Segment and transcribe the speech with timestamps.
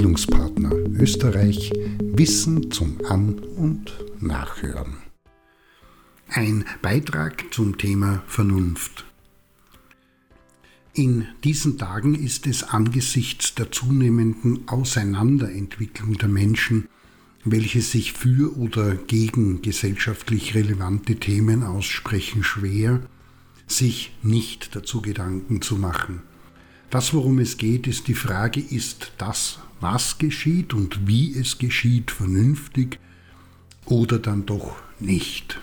[0.00, 4.96] Bildungspartner Österreich Wissen zum An- und Nachhören.
[6.30, 9.04] Ein Beitrag zum Thema Vernunft.
[10.94, 16.88] In diesen Tagen ist es angesichts der zunehmenden Auseinanderentwicklung der Menschen,
[17.44, 23.02] welche sich für oder gegen gesellschaftlich relevante Themen aussprechen, schwer,
[23.66, 26.22] sich nicht dazu Gedanken zu machen.
[26.90, 32.10] Das, worum es geht, ist die Frage, ist das, was geschieht und wie es geschieht,
[32.10, 32.98] vernünftig
[33.84, 35.60] oder dann doch nicht.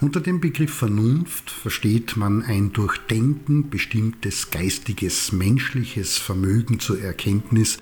[0.00, 7.78] Unter dem Begriff Vernunft versteht man ein durch Denken bestimmtes geistiges, menschliches Vermögen zur Erkenntnis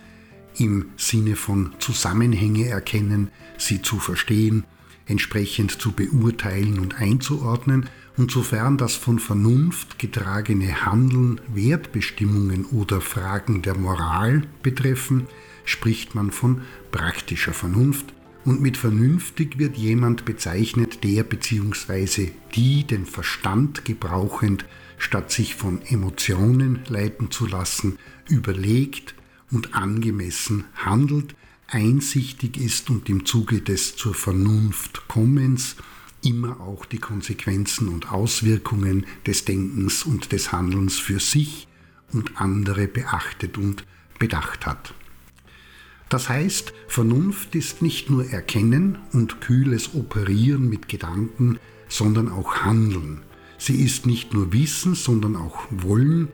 [0.58, 4.64] im Sinne von Zusammenhänge erkennen, sie zu verstehen,
[5.06, 13.62] entsprechend zu beurteilen und einzuordnen und sofern das von Vernunft getragene Handeln Wertbestimmungen oder Fragen
[13.62, 15.26] der Moral betreffen,
[15.64, 18.12] spricht man von praktischer Vernunft
[18.44, 22.32] und mit vernünftig wird jemand bezeichnet, der bzw.
[22.54, 24.64] die den Verstand gebrauchend,
[24.98, 29.14] statt sich von Emotionen leiten zu lassen, überlegt
[29.50, 31.34] und angemessen handelt,
[31.68, 35.76] einsichtig ist und im Zuge des zur Vernunft Kommens
[36.22, 41.68] immer auch die Konsequenzen und Auswirkungen des Denkens und des Handelns für sich
[42.12, 43.84] und andere beachtet und
[44.18, 44.94] bedacht hat.
[46.08, 53.22] Das heißt, Vernunft ist nicht nur Erkennen und kühles Operieren mit Gedanken, sondern auch Handeln.
[53.58, 56.28] Sie ist nicht nur Wissen, sondern auch Wollen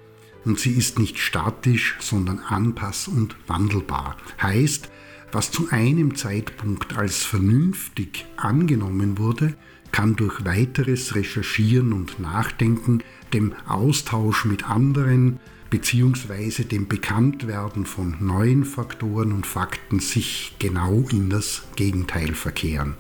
[0.45, 4.17] und sie ist nicht statisch, sondern anpass- und wandelbar.
[4.43, 4.91] Heißt,
[5.31, 9.55] was zu einem Zeitpunkt als vernünftig angenommen wurde,
[9.93, 16.65] kann durch weiteres Recherchieren und Nachdenken, dem Austausch mit anderen bzw.
[16.65, 22.95] dem Bekanntwerden von neuen Faktoren und Fakten sich genau in das Gegenteil verkehren.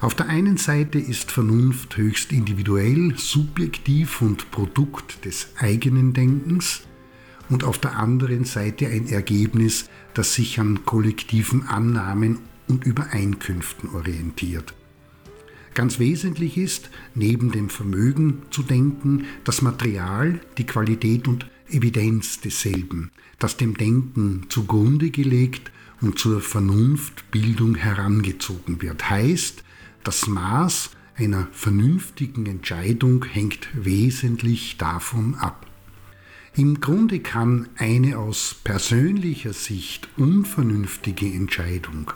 [0.00, 6.82] Auf der einen Seite ist Vernunft höchst individuell, subjektiv und Produkt des eigenen Denkens
[7.48, 14.74] und auf der anderen Seite ein Ergebnis, das sich an kollektiven Annahmen und Übereinkünften orientiert.
[15.74, 23.10] Ganz wesentlich ist, neben dem Vermögen zu denken, das Material, die Qualität und Evidenz desselben,
[23.38, 25.72] das dem Denken zugrunde gelegt
[26.02, 29.08] und zur Vernunftbildung herangezogen wird.
[29.08, 29.64] Heißt,
[30.04, 35.66] das Maß einer vernünftigen Entscheidung hängt wesentlich davon ab.
[36.54, 42.12] Im Grunde kann eine aus persönlicher Sicht unvernünftige Entscheidung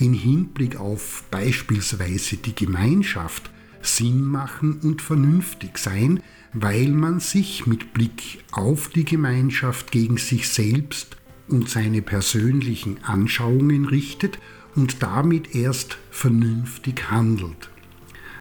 [0.00, 3.50] in Hinblick auf beispielsweise die Gemeinschaft
[3.82, 6.22] Sinn machen und vernünftig sein,
[6.52, 11.16] weil man sich mit Blick auf die Gemeinschaft gegen sich selbst
[11.48, 14.38] und seine persönlichen Anschauungen richtet
[14.74, 17.70] und damit erst vernünftig handelt.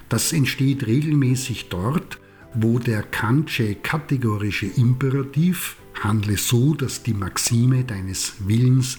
[0.09, 2.19] Das entsteht regelmäßig dort,
[2.53, 8.97] wo der Kantsche kategorische Imperativ handle so, dass die Maxime deines Willens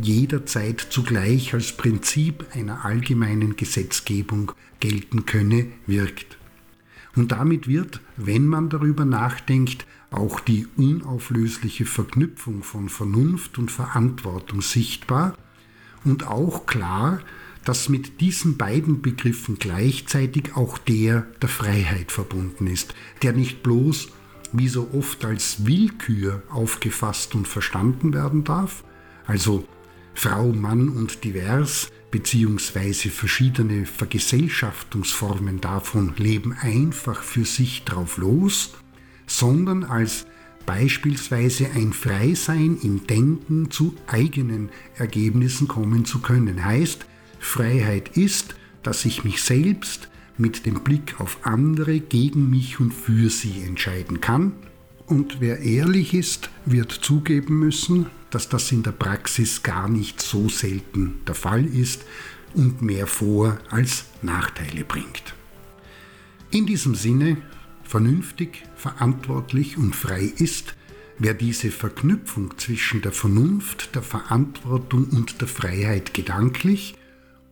[0.00, 6.38] jederzeit zugleich als Prinzip einer allgemeinen Gesetzgebung gelten könne, wirkt.
[7.14, 14.62] Und damit wird, wenn man darüber nachdenkt, auch die unauflösliche Verknüpfung von Vernunft und Verantwortung
[14.62, 15.36] sichtbar
[16.04, 17.20] und auch klar,
[17.64, 24.08] dass mit diesen beiden Begriffen gleichzeitig auch der der Freiheit verbunden ist, der nicht bloß
[24.52, 28.84] wie so oft als Willkür aufgefasst und verstanden werden darf,
[29.26, 29.66] also
[30.14, 38.74] Frau, Mann und divers, beziehungsweise verschiedene Vergesellschaftungsformen davon leben einfach für sich drauf los,
[39.26, 40.26] sondern als
[40.66, 46.64] beispielsweise ein Freisein im Denken zu eigenen Ergebnissen kommen zu können.
[46.64, 47.06] Heißt,
[47.38, 50.08] Freiheit ist, dass ich mich selbst
[50.38, 54.52] mit dem Blick auf andere gegen mich und für sie entscheiden kann.
[55.06, 60.48] Und wer ehrlich ist, wird zugeben müssen, dass das in der Praxis gar nicht so
[60.48, 62.04] selten der Fall ist
[62.54, 65.34] und mehr Vor- als Nachteile bringt.
[66.50, 67.36] In diesem Sinne,
[67.82, 70.74] vernünftig, verantwortlich und frei ist,
[71.18, 76.94] wer diese Verknüpfung zwischen der Vernunft, der Verantwortung und der Freiheit gedanklich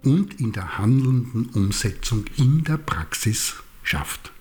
[0.03, 4.33] und in der handelnden Umsetzung in der Praxis schafft.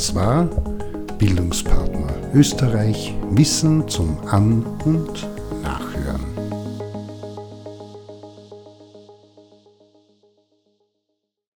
[0.00, 0.48] Das war
[1.18, 5.28] Bildungspartner Österreich Wissen zum An- und
[5.62, 6.39] Nachhören.